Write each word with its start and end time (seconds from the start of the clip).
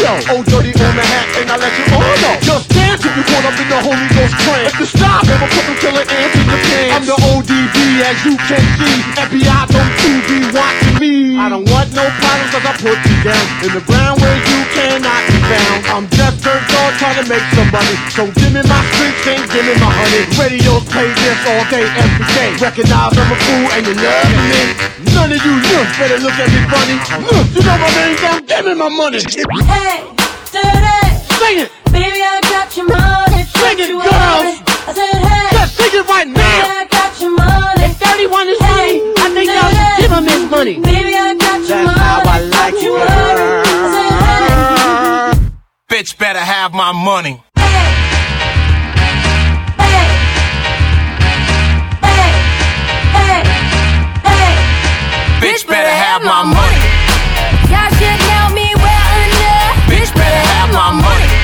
yo. 0.00 0.12
Oh, 0.34 0.42
dirty 0.44 0.72
on 0.74 0.94
the 0.94 1.04
hat, 1.04 1.26
and 1.38 1.50
I 1.50 1.56
let 1.56 1.72
you 1.74 1.86
all 1.94 2.14
know. 2.22 2.34
Just 2.42 2.68
dance 2.70 3.02
if 3.04 3.12
you 3.14 3.24
want 3.30 3.44
up 3.46 3.56
in 3.58 3.68
the 3.68 3.80
Holy 3.82 4.08
Ghost 4.14 4.34
train. 4.42 4.66
If 4.66 4.76
you 4.78 4.86
stop, 4.86 5.26
I'm 5.26 5.42
a 5.42 5.48
fucking 5.48 5.78
killer 5.82 6.04
ants 6.06 6.34
in 6.36 6.46
your 6.46 6.60
pants. 6.70 6.92
I'm 6.94 7.04
the 7.06 7.18
ODB, 7.30 7.76
as 8.04 8.18
you 8.24 8.34
can 8.36 8.64
see. 8.78 8.96
FBI 9.18 9.60
don't 9.70 9.94
you 10.04 10.14
be 10.26 10.38
watching 10.54 10.96
me. 10.98 11.14
I 11.38 11.48
don't 11.48 11.66
want 11.70 11.88
no 11.94 12.04
problems, 12.20 12.50
cause 12.54 12.66
I 12.66 12.72
put 12.78 12.98
you 13.06 13.16
down 13.24 13.44
in 13.64 13.70
the 13.74 13.84
ground 13.86 14.20
where 14.20 14.38
you 14.38 14.60
cannot 14.76 15.22
be 15.30 15.38
found. 15.46 15.80
I'm 15.90 16.06
just 16.10 16.42
turned 16.44 16.66
on 16.80 16.90
trying 16.98 17.18
to 17.22 17.26
make 17.26 17.46
some 17.54 17.70
money. 17.70 17.96
So 18.14 18.22
give 18.34 18.52
me 18.52 18.62
my 18.66 18.80
streets 18.94 19.24
and 19.26 19.42
give 19.50 19.64
me 19.64 19.74
my 19.78 19.90
honey. 19.90 20.22
Radios 20.36 20.84
play 20.90 21.08
this 21.10 21.40
all 21.48 21.64
day, 21.70 21.86
every 21.86 22.26
day. 22.34 22.50
Recognize 22.60 23.14
I'm 23.16 23.30
a 23.30 23.36
fool 23.36 23.66
and 23.74 23.82
you 23.86 23.94
love 23.94 24.28
me. 24.50 24.99
None 25.20 25.32
of 25.32 25.44
you 25.44 25.52
nuts 25.60 25.98
better 26.00 26.18
look 26.24 26.32
at 26.32 26.48
me 26.48 26.60
funny. 26.72 26.96
Look, 27.28 27.46
you 27.52 27.60
know 27.60 27.76
my 27.76 27.90
name 27.92 28.16
down, 28.16 28.40
give 28.46 28.64
me 28.64 28.72
my 28.74 28.88
money. 28.88 29.20
Hey, 29.20 30.00
dirty. 30.48 30.96
Sing 31.36 31.60
it. 31.60 31.68
Baby, 31.92 32.24
I 32.24 32.40
got 32.48 32.74
your 32.74 32.88
money. 32.88 33.44
Sing 33.44 33.78
it, 33.84 33.88
You 33.92 34.00
girls. 34.00 34.64
I 34.88 34.92
said, 34.96 35.20
hey. 35.20 35.52
Just 35.52 35.76
sing 35.76 35.92
it 35.92 36.08
right 36.08 36.24
Baby, 36.24 36.40
now. 36.40 36.72
I 36.72 36.88
got 36.88 37.20
your 37.20 37.36
money. 37.36 37.84
If 37.84 38.00
31 38.00 38.48
is 38.48 38.60
money, 38.60 38.96
I 39.12 39.28
think 39.36 39.46
y'all 39.52 39.68
should 39.76 40.00
give 40.00 40.10
him 40.10 40.24
his 40.24 40.44
money. 40.50 40.74
Baby, 40.80 41.12
I 41.14 41.34
got 41.36 41.68
your 41.68 41.68
That's 41.68 41.84
money. 41.84 42.00
how 42.00 42.24
I 42.24 42.40
like 42.40 42.72
Don't 42.72 42.80
it, 42.80 42.88
you. 42.88 42.96
I 42.96 43.06
said, 43.92 45.36
hey. 45.36 46.00
Bitch 46.02 46.16
better 46.18 46.40
have 46.40 46.72
my 46.72 46.92
money. 46.92 47.42
Bitch 55.40 55.66
better 55.66 55.88
have 55.88 56.22
my 56.22 56.42
money. 56.44 56.84
Y'all 57.72 57.88
should 57.96 58.20
know 58.28 58.54
me 58.54 58.74
well 58.76 59.14
enough. 59.24 59.76
Bitch 59.88 60.14
better 60.14 60.42
have 60.52 60.70
my 60.72 60.92
money. 60.92 61.39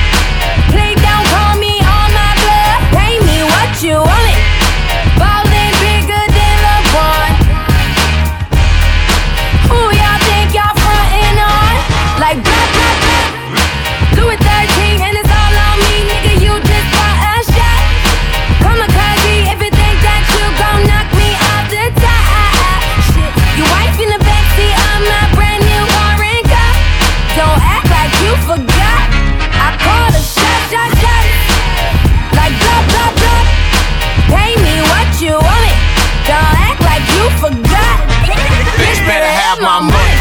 Have 39.57 39.81
my 39.81 39.91
money. 39.91 40.17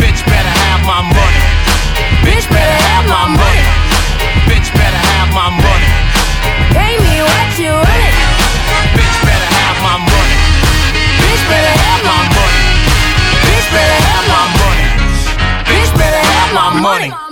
Bitch 0.00 0.24
better 0.24 0.48
have 0.48 0.80
my 0.86 1.02
money. 1.02 1.42
Bitch 2.24 2.48
better 2.48 2.78
have 2.88 3.04
my 3.04 3.28
money. 3.36 3.64
Bitch 4.48 4.72
better 4.72 4.96
have 4.96 5.28
my 5.34 5.50
money. 5.50 5.92
Pay 6.72 6.96
me 6.96 7.20
what 7.20 7.58
you 7.58 7.72
want 7.72 8.00
it. 8.00 8.16
Bitch 8.96 9.18
better 9.24 9.50
have 9.60 9.76
my 9.84 9.96
money. 10.00 10.38
Bitch 11.20 11.42
better 11.52 11.74
have 11.84 12.02
my 12.04 12.22
money. 12.32 12.64
Bitch 13.44 13.68
better 13.76 13.98
have 14.08 14.24
my 14.32 14.44
money. 14.56 14.86
Bitch 15.68 15.92
better 15.98 16.22
have 16.24 16.54
my 16.54 16.80
money. 16.80 17.25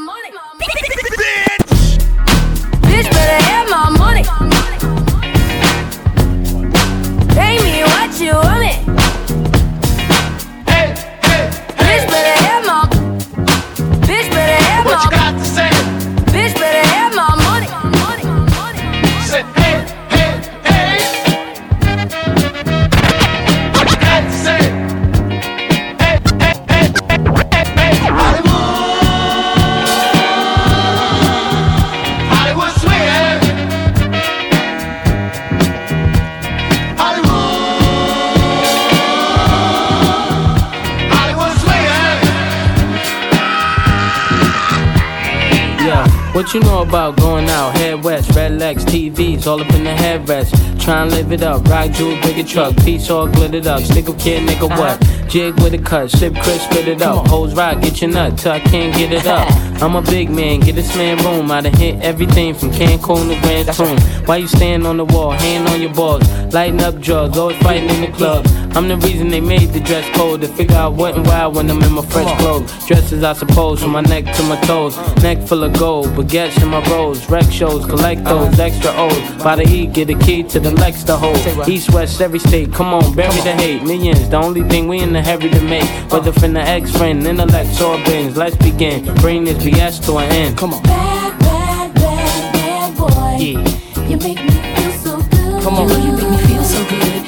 All 49.47 49.61
up 49.61 49.71
in 49.75 49.85
the 49.85 49.91
headrest. 49.91 50.81
Try 50.81 51.03
and 51.03 51.11
live 51.11 51.31
it 51.31 51.43
up, 51.43 51.67
rock 51.67 51.91
jewel, 51.91 52.19
bigger 52.23 52.49
truck, 52.49 52.75
piece 52.79 53.11
all 53.11 53.27
glittered 53.27 53.67
up. 53.67 53.83
Stick 53.83 54.09
a 54.09 54.15
kid, 54.15 54.49
nigga, 54.49 54.71
what? 54.71 54.99
Jig 55.29 55.55
with 55.61 55.75
a 55.75 55.79
cut, 55.79 56.11
sip 56.11 56.35
crisp, 56.35 56.71
spit 56.71 56.89
it 56.89 57.03
up. 57.03 57.27
Hoes 57.29 57.55
rock, 57.55 57.83
get 57.83 58.01
your 58.01 58.11
nut 58.11 58.39
till 58.39 58.53
I 58.53 58.61
can't 58.61 58.97
get 58.97 59.13
it 59.13 59.27
up. 59.27 59.47
I'm 59.83 59.97
a 59.97 60.03
big 60.03 60.31
man, 60.31 60.61
get 60.61 60.77
this 60.77 60.97
man 60.97 61.19
room. 61.25 61.51
I 61.51 61.61
done 61.61 61.75
hit 61.75 62.01
everything 62.01 62.55
from 62.55 62.71
Cancun 62.71 63.29
to 63.29 63.41
Grand 63.43 63.69
Tune. 63.75 64.27
Why 64.27 64.37
you 64.39 64.47
stand 64.47 64.87
on 64.87 64.97
the 64.97 65.05
wall, 65.05 65.33
hand 65.33 65.69
on 65.69 65.83
your 65.83 65.93
balls, 65.93 66.27
lighting 66.55 66.81
up 66.81 66.99
drugs, 67.01 67.37
always 67.37 67.59
fighting 67.59 67.91
in 67.91 68.01
the 68.01 68.17
club. 68.17 68.47
I'm 68.77 68.89
the 68.89 68.97
reason 68.97 69.29
they 69.29 69.41
made 69.41 69.69
the 69.71 69.79
dress 69.79 70.05
code 70.17 70.41
to 70.41 70.49
figure 70.49 70.75
out 70.75 70.95
what 70.95 71.15
and 71.15 71.25
why 71.25 71.47
when 71.47 71.71
I'm 71.71 71.81
in 71.81 71.93
my 71.93 72.05
fresh 72.07 72.41
clothes. 72.41 72.87
Dresses, 72.89 73.23
I 73.23 73.33
suppose, 73.33 73.81
from 73.81 73.93
my 73.93 74.01
neck 74.01 74.25
to 74.35 74.43
my 74.43 74.61
toes. 74.63 74.97
Neck 75.23 75.39
full 75.47 75.63
of 75.63 75.79
gold, 75.79 76.09
baguettes 76.09 76.61
in 76.61 76.71
my 76.71 76.85
rolls. 76.91 77.31
Rec 77.31 77.49
shows, 77.53 77.87
collect 77.87 78.25
those 78.25 78.49
uh-huh. 78.49 78.63
extra 78.63 78.91
O's. 78.97 79.43
By 79.45 79.55
the 79.55 79.63
E, 79.63 79.87
get 79.87 80.11
a 80.11 80.19
key 80.19 80.43
to 80.43 80.59
the 80.59 80.73
Lex 80.73 81.05
to 81.05 81.17
hold. 81.17 81.39
East, 81.69 81.93
west, 81.93 82.21
every 82.21 82.41
state, 82.41 82.73
come 82.73 82.93
on, 82.93 83.15
bury 83.15 83.41
the 83.43 83.53
hate. 83.53 83.85
Millions, 83.85 84.29
the 84.29 84.39
only 84.39 84.65
thing 84.65 84.89
we 84.89 84.99
in 84.99 85.13
the 85.13 85.23
hurry 85.23 85.51
to 85.51 85.61
make. 85.63 85.89
Whether 86.11 86.33
from 86.33 86.55
the 86.55 86.61
ex 86.61 86.91
friend, 86.91 87.25
intellect, 87.25 87.81
or 87.81 87.97
bins. 88.05 88.37
Let's 88.37 88.57
begin. 88.57 89.05
Bring 89.17 89.45
this 89.45 89.63
BS 89.63 90.05
to 90.07 90.19
an 90.19 90.33
end. 90.33 90.59
Come 90.59 90.75
on. 90.75 90.83
Bad, 90.83 91.39
bad, 91.39 91.95
bad, 91.95 92.53
bad 92.53 92.99
boy. 92.99 93.37
Yeah. 93.39 94.09
You 94.09 94.17
make 94.17 94.43
me 94.43 94.51
feel 94.51 94.93
so 94.99 95.23
good. 95.31 95.63
Come 95.63 95.75
on. 95.75 95.89
You 95.89 95.97
know 95.97 96.05
you 96.07 96.13
make 96.17 96.31
me 96.31 96.47
feel 96.49 96.65
so 96.65 96.89
good. 96.89 97.24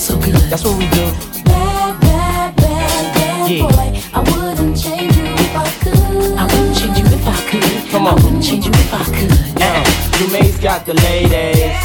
So 0.00 0.18
good. 0.20 0.34
That's 0.50 0.64
what 0.64 0.78
we 0.78 0.86
do. 0.90 1.04
Bad, 1.44 2.00
bad, 2.00 2.56
bad, 2.56 3.14
bad 3.14 3.50
Yeah. 3.50 3.62
boy. 3.62 4.00
I 4.14 4.20
wouldn't 4.20 4.76
change 4.80 5.16
you 5.16 5.24
if 5.24 5.56
I 5.56 5.68
could. 5.82 6.38
I 6.38 6.44
wouldn't 6.46 6.76
change 6.78 6.98
you 6.98 7.04
if 7.06 7.26
I 7.26 7.36
could. 7.50 7.90
Come 7.90 8.06
on. 8.06 8.18
I 8.18 8.22
wouldn't 8.24 8.42
change 8.42 8.66
you 8.66 8.72
if 8.72 8.94
I 8.94 9.04
could. 9.04 9.62
Uh, 9.62 9.84
Jumae's 10.18 10.58
got 10.58 10.86
the 10.86 10.94
ladies. 10.94 11.76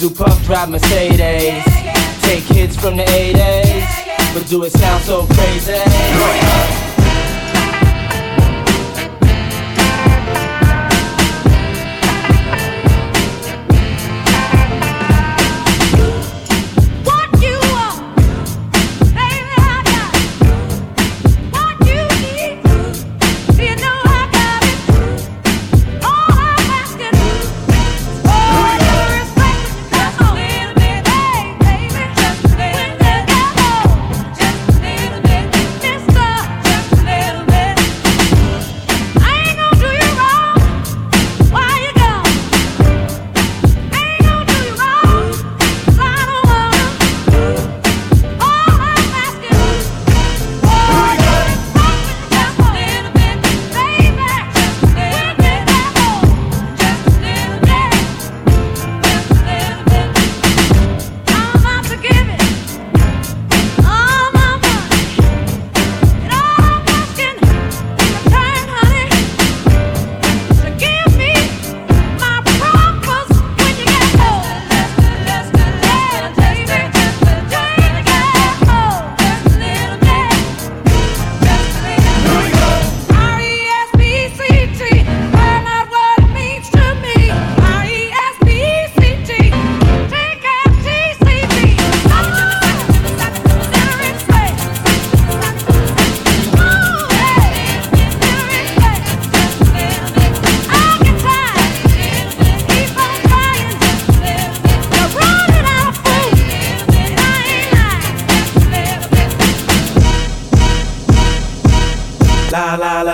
Do 0.00 0.10
puff 0.10 0.44
drive 0.44 0.70
Mercedes. 0.70 1.62
Take 2.22 2.44
hits 2.44 2.76
from 2.76 2.96
the 2.96 3.04
80s. 3.04 3.86
But 4.34 4.48
do 4.48 4.64
it 4.64 4.72
sound 4.72 5.04
so 5.04 5.26
crazy? 5.26 6.91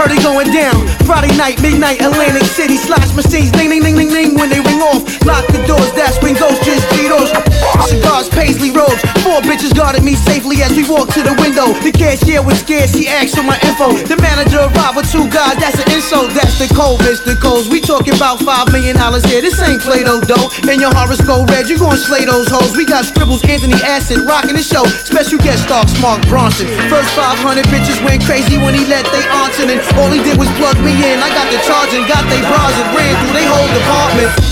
heard 0.00 0.12
it 0.12 0.22
going 0.22 0.50
down. 0.50 0.86
Friday 1.04 1.36
night, 1.36 1.60
midnight, 1.60 2.00
Atlantic 2.00 2.44
City, 2.44 2.76
slash 2.76 3.14
machines, 3.14 3.50
ding 3.52 3.68
ding 3.68 3.82
ding 3.82 3.96
ding 3.96 4.08
ding 4.08 4.34
when 4.34 4.48
they 4.48 4.60
ring 4.60 4.80
off. 4.80 5.04
Lock 5.26 5.46
the 5.48 5.62
doors, 5.66 5.92
that's 5.92 6.16
when 6.22 6.34
ghosts 6.34 6.64
just 6.64 6.88
Cheetos. 6.88 7.49
Cigars, 7.86 8.28
paisley 8.28 8.70
robes, 8.70 9.00
four 9.24 9.40
bitches 9.42 9.74
guarded 9.74 10.02
me 10.02 10.14
safely 10.14 10.62
as 10.62 10.72
we 10.76 10.86
walked 10.88 11.12
to 11.14 11.22
the 11.22 11.34
window. 11.40 11.72
The 11.82 11.92
cashier 11.92 12.42
was 12.42 12.60
scared, 12.60 12.90
she 12.90 13.08
asked 13.08 13.36
for 13.36 13.42
my 13.42 13.58
info. 13.66 13.96
The 14.06 14.16
manager 14.20 14.62
arrived 14.62 14.96
with 14.96 15.10
two 15.10 15.26
guys, 15.28 15.58
that's 15.58 15.78
an 15.80 15.88
insult. 15.92 16.30
That's 16.32 16.56
the 16.58 16.68
cold, 16.74 17.00
Mr. 17.02 17.34
Coles. 17.40 17.68
We 17.68 17.80
talking 17.80 18.14
about 18.14 18.40
five 18.40 18.70
million 18.72 18.96
dollars 18.96 19.24
here. 19.24 19.40
This 19.42 19.58
ain't 19.62 19.82
Play-Doh 19.82 20.22
dough. 20.22 20.48
And 20.68 20.80
your 20.80 20.92
horoscope 20.94 21.48
red, 21.50 21.68
you 21.68 21.78
gon' 21.78 21.96
slay 21.96 22.24
those 22.24 22.48
hoes. 22.48 22.76
We 22.76 22.84
got 22.84 23.04
scribbles, 23.04 23.42
Anthony 23.44 23.78
Acid, 23.82 24.22
rocking 24.28 24.56
the 24.56 24.62
show. 24.62 24.84
Special 25.04 25.38
guest 25.38 25.64
star, 25.64 25.84
Mark 26.00 26.22
Ronson. 26.30 26.68
First 26.88 27.10
500 27.16 27.64
bitches 27.72 27.98
went 28.04 28.24
crazy 28.24 28.58
when 28.58 28.74
he 28.74 28.84
let 28.86 29.04
they 29.10 29.24
aunts. 29.40 29.58
And 29.60 29.70
all 29.98 30.10
he 30.10 30.22
did 30.22 30.38
was 30.38 30.48
plug 30.60 30.78
me 30.84 30.92
in. 30.92 31.16
I 31.20 31.28
got 31.30 31.50
the 31.50 31.60
charge 31.66 31.92
and 31.94 32.06
got 32.06 32.24
they 32.28 32.40
bras 32.46 32.74
and 32.76 32.88
ran 32.96 33.14
through 33.20 33.34
they 33.34 33.46
whole 33.46 33.70
department. 33.74 34.49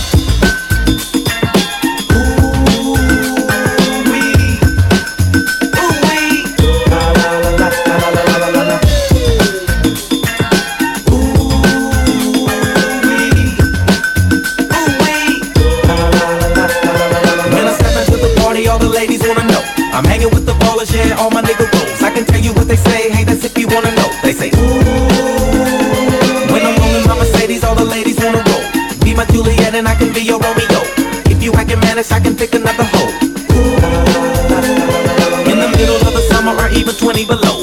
20 36.98 37.26
below. 37.26 37.57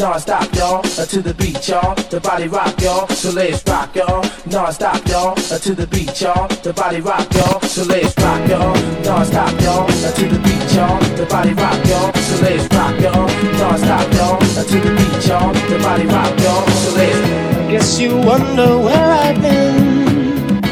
Non-stop, 0.00 0.54
y'all. 0.54 0.78
Uh, 0.78 1.04
to 1.04 1.20
the 1.20 1.34
beat, 1.34 1.68
y'all. 1.68 1.94
The 2.08 2.20
body 2.20 2.48
rock, 2.48 2.80
y'all. 2.80 3.06
So 3.08 3.30
let's 3.32 3.62
rock, 3.68 3.94
y'all. 3.94 4.24
Non-stop, 4.50 5.06
y'all. 5.06 5.32
Uh, 5.36 5.58
to 5.58 5.74
the 5.74 5.86
beat, 5.88 6.18
y'all. 6.22 6.48
The 6.64 6.72
body 6.72 7.02
rock, 7.02 7.30
y'all. 7.34 7.60
So 7.60 7.84
let's 7.84 8.16
rock, 8.16 8.48
y'all. 8.48 8.74
Non-stop, 9.04 9.60
y'all. 9.60 9.84
Uh, 9.84 10.12
to 10.16 10.24
the 10.26 10.38
beat, 10.40 10.72
y'all. 10.72 10.98
The 11.20 11.26
body 11.26 11.52
rock, 11.52 11.84
y'all. 11.84 12.14
So 12.14 12.40
let's 12.40 12.64
rock, 12.74 12.98
y'all. 12.98 13.28
Non-stop, 13.60 14.12
y'all. 14.14 14.40
To 14.40 14.80
the 14.80 14.90
beat, 14.96 15.26
y'all. 15.28 15.52
The 15.68 15.78
body 15.82 16.06
rock, 16.06 16.32
y'all. 16.40 16.66
So 16.80 16.96
let's. 16.96 17.18
I 17.58 17.70
guess 17.70 18.00
you 18.00 18.16
wonder 18.16 18.78
where 18.78 19.12
I've 19.12 19.38
been. 19.42 20.64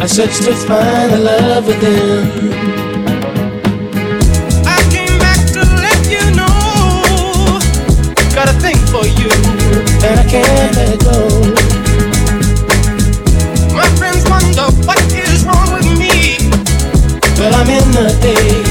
I 0.00 0.06
searched 0.06 0.44
to 0.44 0.54
find 0.54 1.12
the 1.12 1.18
love 1.18 1.66
within. 1.66 2.51
And 10.12 10.20
I 10.20 10.30
can't 10.30 10.76
let 10.76 11.00
go. 11.00 11.16
My 13.74 13.88
friends 13.96 14.28
wonder 14.28 14.66
what 14.86 15.00
is 15.14 15.44
wrong 15.44 15.72
with 15.72 15.88
me. 15.98 16.36
Well, 17.38 17.54
I'm 17.54 17.70
in 17.70 17.90
the 17.92 18.08
days 18.20 18.61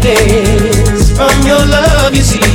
days 0.00 1.10
from 1.16 1.46
your 1.46 1.64
love, 1.64 2.14
you 2.14 2.22
see. 2.22 2.49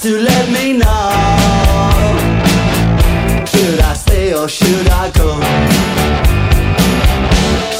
to 0.00 0.18
let 0.18 0.48
me 0.48 0.72
know. 0.78 1.10
Should 3.44 3.80
I 3.80 3.92
stay 3.92 4.32
or 4.32 4.48
should 4.48 4.88
I 4.88 5.10
go? 5.10 5.34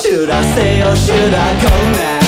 Should 0.02 0.28
I 0.28 0.42
stay 0.52 0.82
or 0.82 0.96
should 0.96 1.32
I 1.32 1.62
go 1.62 1.92
now? 1.92 2.19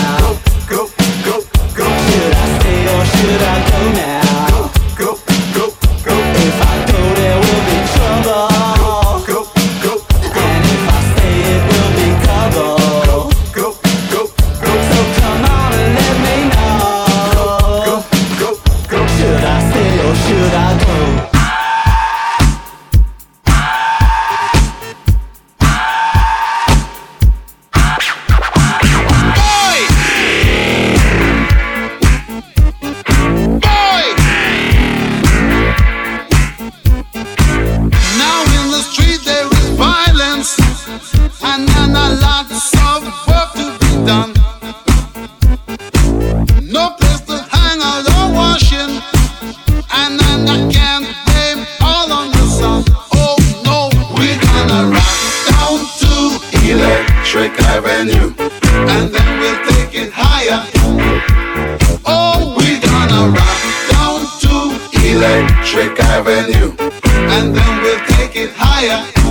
and 67.32 67.54
then 67.56 67.82
we'll 67.82 68.04
take 68.06 68.36
it 68.36 68.50
higher. 68.54 69.21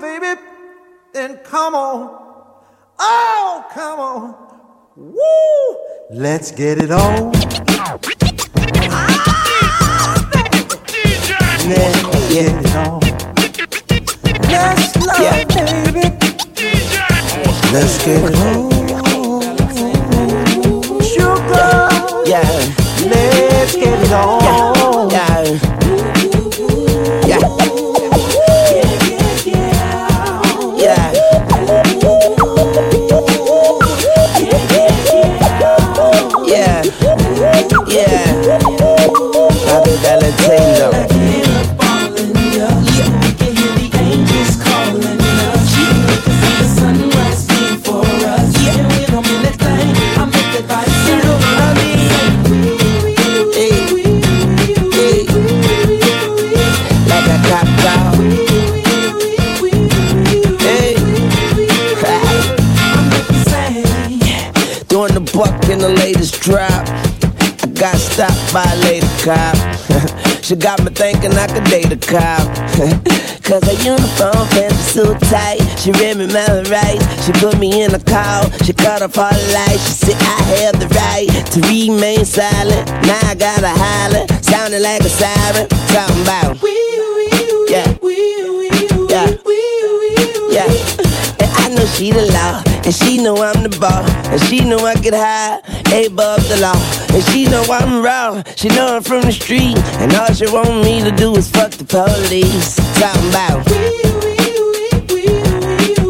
baby, 0.00 0.40
then 1.12 1.36
come 1.44 1.74
on. 1.74 2.08
Oh, 2.98 3.66
come 3.72 4.00
on. 4.00 4.34
Woo! 4.96 6.18
Let's 6.18 6.50
get 6.50 6.78
it 6.78 6.90
on. 6.90 7.32
Let's 7.32 7.52
get 12.32 12.64
it 12.64 12.76
on. 12.76 13.00
Let's 14.50 14.96
love, 14.96 15.20
yeah. 15.20 15.44
baby. 15.44 16.08
DJ. 16.54 17.72
Let's 17.72 18.04
get 18.04 18.30
it 18.30 18.36
on. 18.36 18.69
Cop. 69.24 69.56
she 70.42 70.56
got 70.56 70.82
me 70.82 70.90
thinking 70.90 71.32
I 71.32 71.46
could 71.46 71.64
date 71.64 71.92
a 71.92 71.96
cop. 71.96 72.46
Cause 73.44 73.64
her 73.66 73.78
uniform 73.82 74.46
pants 74.54 74.94
were 74.94 75.04
so 75.04 75.18
tight. 75.28 75.58
She 75.78 75.90
read 75.92 76.18
me 76.18 76.26
my 76.26 76.62
rights. 76.70 77.26
She 77.26 77.32
put 77.32 77.58
me 77.58 77.82
in 77.82 77.94
a 77.94 77.98
call. 77.98 78.48
She 78.64 78.72
cut 78.72 79.02
off 79.02 79.18
all 79.18 79.30
the 79.30 79.52
lights. 79.52 79.84
She 79.86 80.12
said 80.12 80.16
I 80.16 80.42
have 80.62 80.78
the 80.78 80.88
right 80.94 81.28
to 81.52 81.60
remain 81.68 82.24
silent. 82.24 82.86
Now 83.06 83.20
I 83.24 83.34
gotta 83.34 83.68
holler. 83.68 84.26
Sounding 84.42 84.82
like 84.82 85.02
a 85.02 85.08
siren. 85.08 85.68
Talking 85.88 86.22
about. 86.22 86.58
Yeah. 87.68 87.96
Yeah. 89.08 89.36
Yeah. 90.50 91.29
She 91.94 92.12
the 92.12 92.26
law, 92.32 92.62
and 92.84 92.94
she 92.94 93.22
know 93.22 93.36
I'm 93.36 93.62
the 93.62 93.68
ball, 93.78 94.04
and 94.32 94.40
she 94.42 94.60
know 94.60 94.78
I 94.78 94.94
get 94.94 95.12
high, 95.12 95.58
above 96.06 96.48
the 96.48 96.58
law, 96.60 96.76
and 97.14 97.22
she 97.24 97.44
know 97.44 97.62
I'm 97.68 98.02
raw, 98.02 98.42
she 98.56 98.68
know 98.68 98.96
I'm 98.96 99.02
from 99.02 99.22
the 99.22 99.32
street, 99.32 99.76
and 100.00 100.14
all 100.14 100.32
she 100.32 100.46
want 100.46 100.82
me 100.82 101.02
to 101.02 101.10
do 101.10 101.36
is 101.36 101.50
fuck 101.50 101.72
the 101.72 101.84
police. 101.84 102.76
Talking 102.98 103.28
about, 103.28 103.66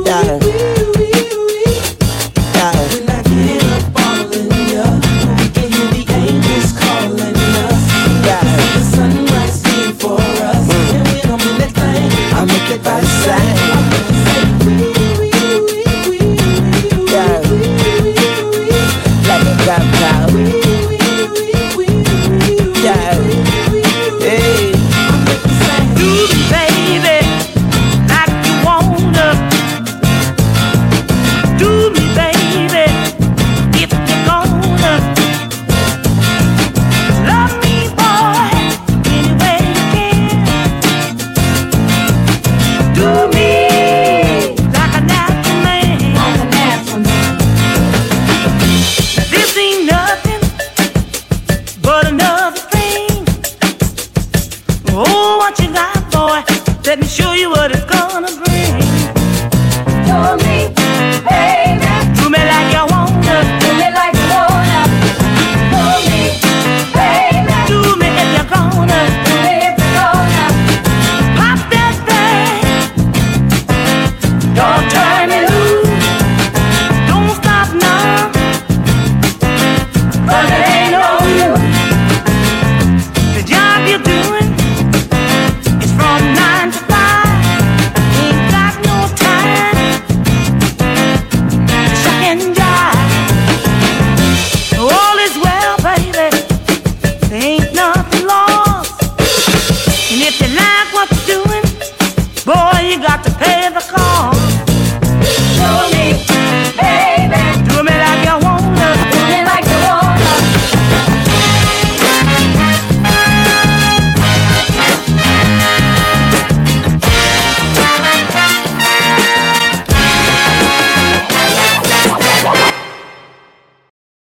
yeah. 0.07 0.70